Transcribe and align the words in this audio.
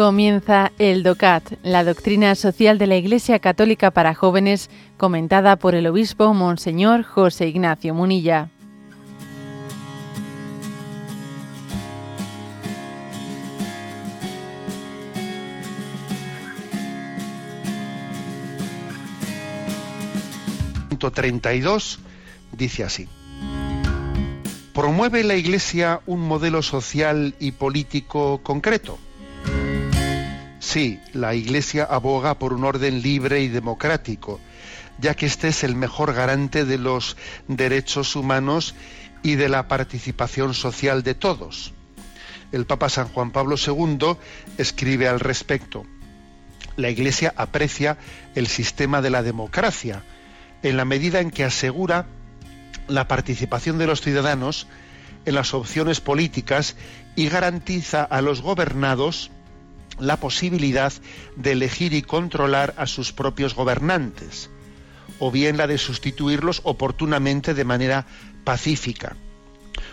Comienza 0.00 0.72
el 0.78 1.02
DOCAT, 1.02 1.58
la 1.62 1.84
doctrina 1.84 2.34
social 2.34 2.78
de 2.78 2.86
la 2.86 2.96
Iglesia 2.96 3.38
Católica 3.38 3.90
para 3.90 4.14
jóvenes, 4.14 4.70
comentada 4.96 5.56
por 5.56 5.74
el 5.74 5.86
obispo 5.86 6.32
Monseñor 6.32 7.02
José 7.02 7.48
Ignacio 7.48 7.92
Munilla. 7.92 8.48
Punto 20.88 21.10
32 21.10 21.98
dice 22.52 22.84
así. 22.84 23.06
¿Promueve 24.72 25.24
la 25.24 25.34
Iglesia 25.34 26.00
un 26.06 26.20
modelo 26.20 26.62
social 26.62 27.34
y 27.38 27.52
político 27.52 28.40
concreto? 28.42 28.98
Sí, 30.72 31.00
la 31.14 31.34
Iglesia 31.34 31.82
aboga 31.82 32.38
por 32.38 32.52
un 32.52 32.62
orden 32.62 33.02
libre 33.02 33.40
y 33.40 33.48
democrático, 33.48 34.38
ya 35.00 35.16
que 35.16 35.26
este 35.26 35.48
es 35.48 35.64
el 35.64 35.74
mejor 35.74 36.12
garante 36.12 36.64
de 36.64 36.78
los 36.78 37.16
derechos 37.48 38.14
humanos 38.14 38.76
y 39.24 39.34
de 39.34 39.48
la 39.48 39.66
participación 39.66 40.54
social 40.54 41.02
de 41.02 41.16
todos. 41.16 41.72
El 42.52 42.66
Papa 42.66 42.88
San 42.88 43.08
Juan 43.08 43.32
Pablo 43.32 43.56
II 43.56 44.16
escribe 44.58 45.08
al 45.08 45.18
respecto. 45.18 45.84
La 46.76 46.88
Iglesia 46.88 47.34
aprecia 47.36 47.98
el 48.36 48.46
sistema 48.46 49.02
de 49.02 49.10
la 49.10 49.24
democracia, 49.24 50.04
en 50.62 50.76
la 50.76 50.84
medida 50.84 51.18
en 51.18 51.32
que 51.32 51.42
asegura 51.42 52.06
la 52.86 53.08
participación 53.08 53.76
de 53.76 53.88
los 53.88 54.02
ciudadanos 54.02 54.68
en 55.24 55.34
las 55.34 55.52
opciones 55.52 56.00
políticas 56.00 56.76
y 57.16 57.28
garantiza 57.28 58.04
a 58.04 58.20
los 58.20 58.40
gobernados 58.40 59.32
la 60.00 60.18
posibilidad 60.18 60.92
de 61.36 61.52
elegir 61.52 61.92
y 61.92 62.02
controlar 62.02 62.74
a 62.76 62.86
sus 62.86 63.12
propios 63.12 63.54
gobernantes, 63.54 64.50
o 65.18 65.30
bien 65.30 65.56
la 65.56 65.66
de 65.66 65.78
sustituirlos 65.78 66.62
oportunamente 66.64 67.54
de 67.54 67.64
manera 67.64 68.06
pacífica. 68.44 69.16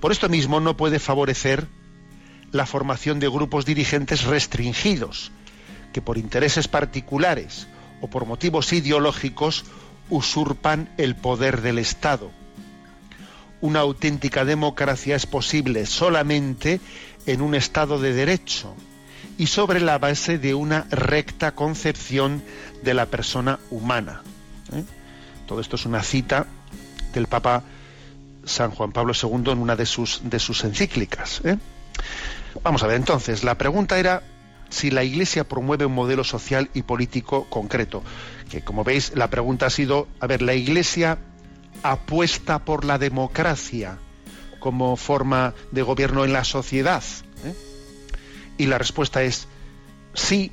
Por 0.00 0.12
esto 0.12 0.28
mismo 0.28 0.60
no 0.60 0.76
puede 0.76 0.98
favorecer 0.98 1.66
la 2.52 2.66
formación 2.66 3.20
de 3.20 3.28
grupos 3.28 3.66
dirigentes 3.66 4.24
restringidos, 4.24 5.32
que 5.92 6.00
por 6.00 6.18
intereses 6.18 6.68
particulares 6.68 7.66
o 8.00 8.08
por 8.08 8.26
motivos 8.26 8.72
ideológicos 8.72 9.64
usurpan 10.08 10.88
el 10.96 11.16
poder 11.16 11.60
del 11.60 11.78
Estado. 11.78 12.30
Una 13.60 13.80
auténtica 13.80 14.44
democracia 14.44 15.16
es 15.16 15.26
posible 15.26 15.84
solamente 15.84 16.80
en 17.26 17.42
un 17.42 17.54
Estado 17.54 17.98
de 17.98 18.12
derecho, 18.14 18.74
y 19.36 19.46
sobre 19.46 19.80
la 19.80 19.98
base 19.98 20.38
de 20.38 20.54
una 20.54 20.86
recta 20.90 21.52
concepción 21.52 22.42
de 22.82 22.94
la 22.94 23.06
persona 23.06 23.58
humana. 23.70 24.22
¿eh? 24.72 24.84
Todo 25.46 25.60
esto 25.60 25.76
es 25.76 25.86
una 25.86 26.02
cita 26.02 26.46
del 27.14 27.26
Papa 27.26 27.62
San 28.44 28.70
Juan 28.70 28.92
Pablo 28.92 29.12
II 29.20 29.52
en 29.52 29.58
una 29.58 29.76
de 29.76 29.86
sus, 29.86 30.22
de 30.24 30.38
sus 30.38 30.64
encíclicas. 30.64 31.40
¿eh? 31.44 31.56
Vamos 32.62 32.82
a 32.82 32.86
ver, 32.86 32.96
entonces, 32.96 33.44
la 33.44 33.56
pregunta 33.56 33.98
era 33.98 34.22
si 34.68 34.90
la 34.90 35.04
Iglesia 35.04 35.44
promueve 35.44 35.86
un 35.86 35.94
modelo 35.94 36.24
social 36.24 36.70
y 36.74 36.82
político 36.82 37.46
concreto. 37.48 38.02
Que 38.50 38.62
como 38.62 38.84
veis, 38.84 39.12
la 39.14 39.30
pregunta 39.30 39.66
ha 39.66 39.70
sido, 39.70 40.08
a 40.20 40.26
ver, 40.26 40.42
¿la 40.42 40.54
Iglesia 40.54 41.18
apuesta 41.82 42.64
por 42.64 42.84
la 42.84 42.98
democracia 42.98 43.98
como 44.58 44.96
forma 44.96 45.54
de 45.70 45.82
gobierno 45.82 46.24
en 46.24 46.32
la 46.32 46.44
sociedad? 46.44 47.02
¿Eh? 47.44 47.54
Y 48.58 48.66
la 48.66 48.76
respuesta 48.76 49.22
es 49.22 49.48
sí, 50.14 50.52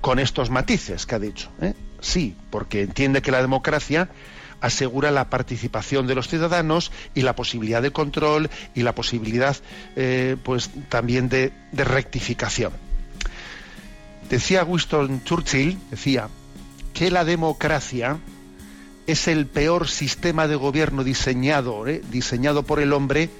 con 0.00 0.18
estos 0.18 0.50
matices 0.50 1.06
que 1.06 1.14
ha 1.14 1.18
dicho. 1.18 1.50
¿eh? 1.60 1.74
Sí, 2.00 2.36
porque 2.50 2.82
entiende 2.82 3.22
que 3.22 3.32
la 3.32 3.40
democracia 3.40 4.10
asegura 4.60 5.10
la 5.10 5.30
participación 5.30 6.06
de 6.06 6.14
los 6.14 6.28
ciudadanos 6.28 6.92
y 7.14 7.22
la 7.22 7.34
posibilidad 7.34 7.82
de 7.82 7.92
control 7.92 8.50
y 8.74 8.82
la 8.82 8.94
posibilidad, 8.94 9.56
eh, 9.96 10.36
pues, 10.42 10.70
también 10.88 11.28
de, 11.28 11.52
de 11.72 11.84
rectificación. 11.84 12.72
Decía 14.28 14.64
Winston 14.64 15.24
Churchill, 15.24 15.78
decía, 15.90 16.28
que 16.92 17.10
la 17.10 17.24
democracia 17.24 18.18
es 19.06 19.26
el 19.26 19.46
peor 19.46 19.88
sistema 19.88 20.48
de 20.48 20.56
gobierno 20.56 21.02
diseñado, 21.02 21.86
¿eh? 21.86 22.02
diseñado 22.10 22.64
por 22.64 22.80
el 22.80 22.92
hombre 22.92 23.30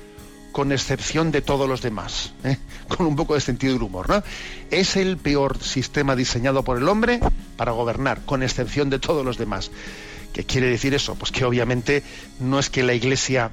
con 0.52 0.72
excepción 0.72 1.30
de 1.30 1.42
todos 1.42 1.68
los 1.68 1.82
demás, 1.82 2.32
¿eh? 2.44 2.56
con 2.88 3.06
un 3.06 3.16
poco 3.16 3.34
de 3.34 3.40
sentido 3.40 3.74
del 3.74 3.82
humor, 3.82 4.08
¿no? 4.08 4.22
Es 4.70 4.96
el 4.96 5.16
peor 5.16 5.62
sistema 5.62 6.16
diseñado 6.16 6.62
por 6.64 6.78
el 6.78 6.88
hombre 6.88 7.20
para 7.56 7.72
gobernar, 7.72 8.24
con 8.24 8.42
excepción 8.42 8.90
de 8.90 8.98
todos 8.98 9.24
los 9.24 9.38
demás. 9.38 9.70
¿Qué 10.32 10.44
quiere 10.44 10.68
decir 10.68 10.94
eso? 10.94 11.14
Pues 11.14 11.32
que 11.32 11.44
obviamente 11.44 12.02
no 12.40 12.58
es 12.58 12.70
que 12.70 12.82
la 12.82 12.94
Iglesia 12.94 13.50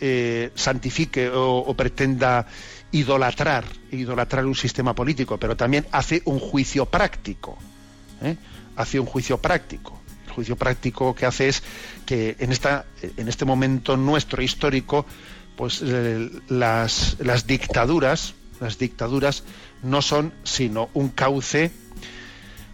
eh, 0.00 0.50
santifique 0.54 1.30
o, 1.32 1.72
pretenda 1.74 2.46
idolatrar, 2.90 3.64
idolatrar 3.90 4.44
un 4.44 4.54
sistema 4.54 4.94
político, 4.94 5.38
pero 5.38 5.56
también 5.56 5.86
hace 5.92 6.22
un 6.24 6.38
juicio 6.38 6.86
práctico. 6.86 7.56
¿eh? 8.20 8.36
Hace 8.76 9.00
un 9.00 9.06
juicio 9.06 9.38
práctico. 9.38 10.00
El 10.26 10.32
juicio 10.32 10.56
práctico 10.56 11.14
que 11.14 11.24
hace 11.24 11.48
es 11.48 11.62
que 12.04 12.36
en, 12.40 12.52
esta, 12.52 12.84
en 13.16 13.28
este 13.28 13.44
momento 13.44 13.96
nuestro 13.96 14.42
histórico, 14.42 15.06
pues 15.62 15.80
eh, 15.80 16.28
las, 16.48 17.16
dictaduras, 17.46 18.34
las 18.58 18.78
dictaduras 18.78 19.44
no 19.84 20.02
son 20.02 20.34
sino 20.42 20.90
un 20.92 21.08
cauce, 21.08 21.70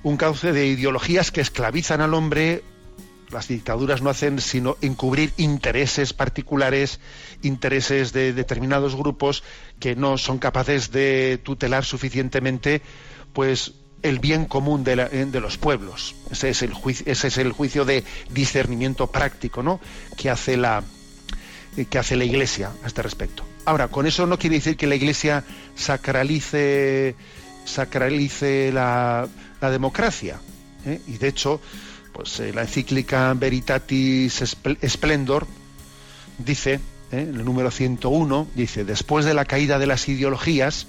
un 0.03 0.17
cauce 0.17 0.53
de 0.53 0.69
ideologías 0.69 1.31
que 1.31 1.43
esclavizan 1.43 2.01
al 2.01 2.15
hombre. 2.15 2.65
Las 3.31 3.49
dictaduras 3.49 4.01
no 4.01 4.09
hacen 4.09 4.41
sino 4.41 4.79
encubrir 4.81 5.35
intereses 5.37 6.15
particulares, 6.15 6.99
intereses 7.43 8.15
de 8.15 8.33
determinados 8.33 8.97
grupos 8.97 9.45
que 9.79 9.95
no 9.95 10.17
son 10.17 10.39
capaces 10.39 10.91
de 10.91 11.39
tutelar 11.45 11.85
suficientemente, 11.85 12.81
pues 13.35 13.75
el 14.01 14.19
bien 14.19 14.47
común 14.47 14.83
de, 14.83 14.97
de, 14.97 15.41
los 15.41 15.59
pueblos. 15.59 16.15
Ese 16.31 16.49
es 16.49 16.63
el 16.63 16.73
juicio, 16.73 17.05
ese 17.07 17.29
es 17.29 17.37
el 17.37 17.53
juicio 17.53 17.85
de 17.85 18.03
discernimiento 18.31 19.09
práctico, 19.09 19.63
¿no? 19.63 19.79
Que 20.17 20.31
hace 20.31 20.57
la, 20.57 20.85
que 21.87 21.99
hace 21.99 22.17
la 22.17 22.25
Iglesia 22.25 22.71
a 22.83 22.87
este 22.87 23.03
respecto. 23.03 23.45
Ahora, 23.65 23.89
con 23.89 24.07
eso 24.07 24.27
no 24.27 24.39
quiere 24.39 24.57
decir 24.57 24.77
que 24.77 24.87
la 24.87 24.97
Iglesia 24.97 25.45
sacralice, 25.75 27.15
sacralice 27.65 28.73
la, 28.73 29.29
la 29.61 29.71
democracia. 29.71 30.41
¿eh? 30.87 31.01
Y 31.07 31.19
de 31.19 31.29
hecho, 31.29 31.61
pues 32.13 32.41
eh, 32.41 32.53
la 32.53 32.63
encíclica 32.63 33.33
Veritatis 33.35 34.57
Splendor 34.87 35.47
dice, 36.39 36.75
¿eh? 36.75 36.81
en 37.13 37.37
el 37.37 37.45
número 37.45 37.71
101, 37.71 38.49
dice, 38.55 38.85
después 38.85 39.25
de 39.25 39.35
la 39.35 39.45
caída 39.45 39.79
de 39.79 39.87
las 39.87 40.09
ideologías, 40.09 40.87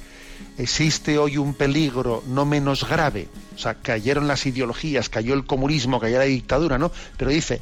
existe 0.57 1.17
hoy 1.17 1.37
un 1.37 1.53
peligro 1.53 2.23
no 2.27 2.45
menos 2.45 2.87
grave. 2.87 3.27
O 3.55 3.57
sea, 3.57 3.75
cayeron 3.75 4.27
las 4.27 4.45
ideologías, 4.45 5.09
cayó 5.09 5.33
el 5.33 5.45
comunismo, 5.45 5.99
cayó 5.99 6.17
la 6.17 6.23
dictadura, 6.23 6.77
¿no? 6.77 6.91
Pero 7.17 7.31
dice, 7.31 7.61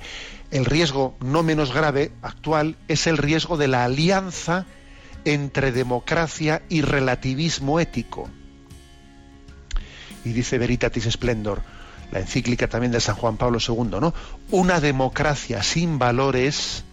el 0.52 0.66
riesgo 0.66 1.16
no 1.20 1.44
menos 1.44 1.74
grave 1.74 2.12
actual 2.22 2.78
es 2.88 3.08
el 3.08 3.18
riesgo 3.18 3.58
de 3.58 3.68
la 3.68 3.84
alianza 3.84 4.66
entre 5.26 5.72
democracia 5.72 6.62
y 6.70 6.82
relativismo 6.82 7.80
ético. 7.80 8.30
Y 10.24 10.30
dice 10.30 10.58
Veritatis 10.58 11.06
Splendor, 11.12 11.62
la 12.12 12.20
encíclica 12.20 12.68
también 12.68 12.92
de 12.92 13.02
San 13.02 13.16
Juan 13.16 13.38
Pablo 13.38 13.60
II, 13.66 14.00
¿no? 14.00 14.14
Una 14.52 14.80
democracia 14.80 15.64
sin 15.64 16.00
valores 16.00 16.84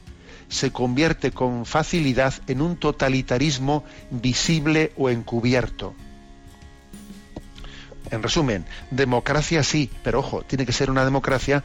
se 0.48 0.72
convierte 0.72 1.30
con 1.30 1.64
facilidad 1.64 2.34
en 2.46 2.60
un 2.60 2.76
totalitarismo 2.76 3.84
visible 4.10 4.92
o 4.96 5.10
encubierto. 5.10 5.94
En 8.10 8.22
resumen, 8.22 8.64
democracia 8.90 9.62
sí, 9.62 9.90
pero 10.02 10.20
ojo, 10.20 10.42
tiene 10.42 10.66
que 10.66 10.72
ser 10.72 10.90
una 10.90 11.04
democracia 11.04 11.64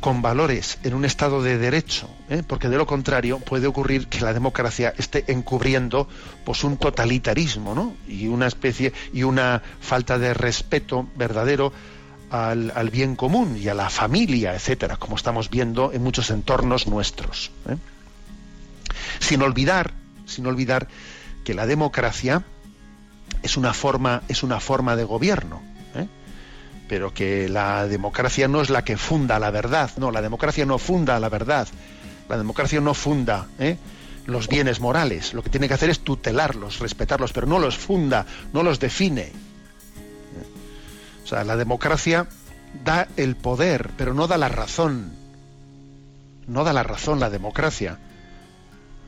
con 0.00 0.20
valores 0.22 0.78
en 0.82 0.94
un 0.94 1.04
Estado 1.04 1.42
de 1.42 1.58
derecho, 1.58 2.10
¿eh? 2.28 2.42
porque 2.46 2.68
de 2.68 2.76
lo 2.76 2.86
contrario 2.86 3.38
puede 3.38 3.66
ocurrir 3.66 4.08
que 4.08 4.20
la 4.20 4.34
democracia 4.34 4.92
esté 4.98 5.24
encubriendo 5.28 6.08
pues 6.44 6.62
un 6.64 6.76
totalitarismo, 6.76 7.74
¿no? 7.74 7.94
Y 8.06 8.26
una 8.26 8.46
especie 8.46 8.92
y 9.12 9.22
una 9.22 9.62
falta 9.80 10.18
de 10.18 10.34
respeto 10.34 11.08
verdadero 11.16 11.72
al, 12.30 12.90
bien 12.90 13.16
común 13.16 13.56
y 13.56 13.68
a 13.68 13.74
la 13.74 13.88
familia, 13.88 14.54
etcétera, 14.54 14.96
como 14.96 15.16
estamos 15.16 15.50
viendo 15.50 15.92
en 15.92 16.02
muchos 16.02 16.30
entornos 16.30 16.86
nuestros. 16.86 17.50
¿eh? 17.68 17.76
Sin 19.20 19.40
olvidar, 19.42 19.92
sin 20.26 20.46
olvidar 20.46 20.88
que 21.44 21.54
la 21.54 21.66
democracia 21.66 22.44
es 23.42 23.56
una 23.56 23.72
forma, 23.72 24.22
es 24.28 24.42
una 24.42 24.58
forma 24.60 24.96
de 24.96 25.04
gobierno 25.04 25.73
pero 26.88 27.14
que 27.14 27.48
la 27.48 27.86
democracia 27.86 28.48
no 28.48 28.60
es 28.60 28.70
la 28.70 28.84
que 28.84 28.96
funda 28.96 29.38
la 29.38 29.50
verdad, 29.50 29.90
no, 29.96 30.10
la 30.10 30.22
democracia 30.22 30.66
no 30.66 30.78
funda 30.78 31.18
la 31.18 31.28
verdad, 31.28 31.68
la 32.28 32.36
democracia 32.36 32.80
no 32.80 32.94
funda 32.94 33.46
¿eh? 33.58 33.76
los 34.26 34.48
bienes 34.48 34.80
morales, 34.80 35.34
lo 35.34 35.42
que 35.42 35.50
tiene 35.50 35.68
que 35.68 35.74
hacer 35.74 35.90
es 35.90 36.00
tutelarlos, 36.00 36.78
respetarlos, 36.78 37.32
pero 37.32 37.46
no 37.46 37.58
los 37.58 37.76
funda, 37.76 38.26
no 38.52 38.62
los 38.62 38.80
define. 38.80 39.32
O 41.24 41.26
sea, 41.26 41.44
la 41.44 41.56
democracia 41.56 42.26
da 42.84 43.08
el 43.16 43.36
poder, 43.36 43.90
pero 43.96 44.14
no 44.14 44.26
da 44.26 44.36
la 44.36 44.48
razón. 44.48 45.12
No 46.46 46.64
da 46.64 46.72
la 46.72 46.82
razón 46.82 47.20
la 47.20 47.30
democracia. 47.30 47.98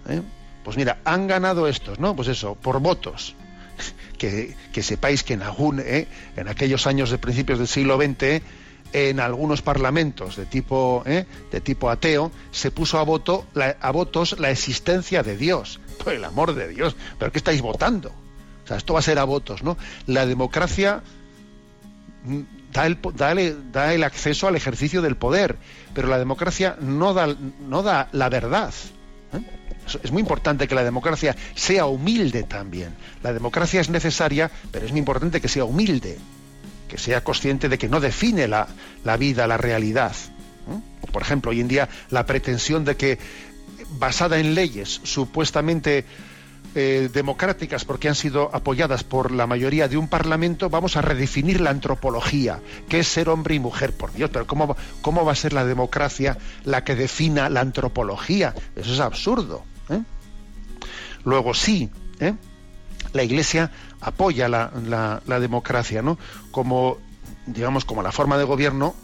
¿Eh? 0.08 0.22
Pues 0.64 0.76
mira, 0.76 0.98
han 1.04 1.26
ganado 1.26 1.68
estos, 1.68 1.98
¿no? 1.98 2.16
Pues 2.16 2.28
eso, 2.28 2.54
por 2.54 2.80
votos. 2.80 3.34
Que, 4.18 4.54
sepáis 4.82 5.22
que 5.22 5.34
en, 5.34 5.42
algún, 5.42 5.80
¿eh? 5.80 6.08
en 6.36 6.48
aquellos 6.48 6.86
años 6.86 7.10
de 7.10 7.18
principios 7.18 7.58
del 7.58 7.68
siglo 7.68 7.96
XX, 7.96 8.42
en 8.92 9.20
algunos 9.20 9.62
parlamentos 9.62 10.36
de 10.36 10.46
tipo, 10.46 11.02
¿eh? 11.06 11.26
de 11.50 11.60
tipo 11.60 11.90
ateo, 11.90 12.32
se 12.50 12.70
puso 12.70 12.98
a, 12.98 13.02
voto, 13.02 13.46
a 13.80 13.90
votos 13.90 14.38
la 14.38 14.50
existencia 14.50 15.22
de 15.22 15.36
Dios. 15.36 15.80
Por 16.04 16.14
el 16.14 16.24
amor 16.24 16.54
de 16.54 16.68
Dios, 16.68 16.96
¿pero 17.18 17.32
qué 17.32 17.38
estáis 17.38 17.60
votando? 17.60 18.12
O 18.64 18.66
sea, 18.66 18.76
esto 18.76 18.94
va 18.94 19.00
a 19.00 19.02
ser 19.02 19.18
a 19.18 19.24
votos, 19.24 19.62
¿no? 19.62 19.76
La 20.06 20.26
democracia 20.26 21.02
da 22.72 23.92
el, 23.94 24.04
acceso 24.04 24.48
al 24.48 24.56
ejercicio 24.56 25.02
del 25.02 25.16
poder, 25.16 25.56
pero 25.94 26.08
la 26.08 26.18
democracia 26.18 26.76
no 26.80 27.14
da, 27.14 27.34
no 27.68 27.82
da 27.82 28.08
la 28.12 28.28
verdad. 28.28 28.74
¿eh? 29.32 29.65
Es 30.02 30.10
muy 30.10 30.20
importante 30.20 30.66
que 30.66 30.74
la 30.74 30.84
democracia 30.84 31.36
sea 31.54 31.86
humilde 31.86 32.42
también. 32.42 32.94
La 33.22 33.32
democracia 33.32 33.80
es 33.80 33.88
necesaria, 33.88 34.50
pero 34.70 34.84
es 34.84 34.92
muy 34.92 34.98
importante 34.98 35.40
que 35.40 35.48
sea 35.48 35.64
humilde, 35.64 36.18
que 36.88 36.98
sea 36.98 37.22
consciente 37.22 37.68
de 37.68 37.78
que 37.78 37.88
no 37.88 38.00
define 38.00 38.48
la, 38.48 38.66
vida, 39.18 39.46
la 39.46 39.56
realidad. 39.56 40.14
Por 41.12 41.22
ejemplo, 41.22 41.50
hoy 41.50 41.60
en 41.60 41.68
día 41.68 41.88
la 42.10 42.26
pretensión 42.26 42.84
de 42.84 42.96
que 42.96 43.18
basada 43.98 44.38
en 44.38 44.54
leyes 44.54 45.00
supuestamente 45.04 46.04
eh, 46.74 47.08
democráticas 47.12 47.86
porque 47.86 48.08
han 48.08 48.14
sido 48.14 48.50
apoyadas 48.54 49.02
por 49.02 49.30
la 49.30 49.46
mayoría 49.46 49.88
de 49.88 49.96
un 49.96 50.08
parlamento, 50.08 50.68
vamos 50.68 50.96
a 50.96 51.02
redefinir 51.02 51.60
la 51.60 51.70
antropología, 51.70 52.60
que 52.88 52.98
es 52.98 53.08
ser 53.08 53.28
hombre 53.28 53.54
y 53.54 53.60
mujer. 53.60 53.92
Por 53.92 54.12
Dios, 54.12 54.30
pero 54.32 54.46
¿cómo, 54.46 54.76
cómo 55.00 55.24
va 55.24 55.32
a 55.32 55.36
ser 55.36 55.52
la 55.52 55.64
democracia 55.64 56.36
la 56.64 56.84
que 56.84 56.94
defina 56.94 57.48
la 57.48 57.60
antropología? 57.60 58.54
Eso 58.74 58.92
es 58.92 59.00
absurdo. 59.00 59.64
¿Eh? 59.90 60.02
Luego 61.24 61.54
sí, 61.54 61.90
¿eh? 62.20 62.34
la 63.12 63.22
Iglesia 63.22 63.70
apoya 64.00 64.48
la, 64.48 65.40
democracia, 65.40 66.02
¿no? 66.02 66.18
Como 66.50 66.98
digamos 67.46 67.84
como 67.84 68.02
la 68.02 68.12
forma 68.12 68.38
de 68.38 68.44
gobierno 68.44 68.94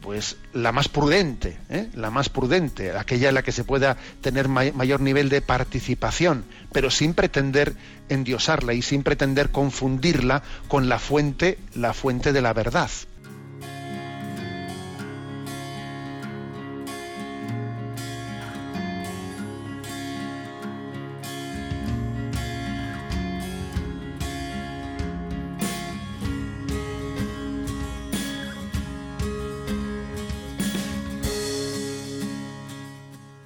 pues 0.00 0.36
la 0.52 0.70
más 0.70 0.88
prudente, 0.88 1.58
¿eh? 1.68 1.88
la 1.94 2.10
más 2.10 2.28
prudente, 2.28 2.96
aquella 2.96 3.30
en 3.30 3.34
la 3.34 3.42
que 3.42 3.50
se 3.50 3.64
pueda 3.64 3.96
tener 4.20 4.48
mayor 4.48 5.00
nivel 5.00 5.28
de 5.28 5.40
participación, 5.40 6.44
pero 6.70 6.90
sin 6.90 7.12
pretender 7.12 7.74
endiosarla 8.08 8.74
y 8.74 8.82
sin 8.82 9.02
pretender 9.02 9.50
confundirla 9.50 10.44
con 10.68 10.88
la 10.88 11.00
fuente, 11.00 11.58
la 11.74 11.92
fuente 11.92 12.32
de 12.32 12.40
la 12.40 12.52
verdad. 12.52 12.90